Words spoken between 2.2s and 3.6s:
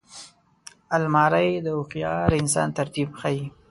انسان ترتیب ښيي